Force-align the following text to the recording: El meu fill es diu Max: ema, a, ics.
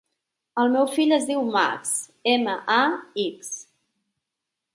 El 0.61 0.71
meu 0.75 0.87
fill 0.93 1.13
es 1.17 1.27
diu 1.31 1.43
Max: 1.57 1.91
ema, 2.33 2.57
a, 2.81 2.81
ics. 3.27 3.53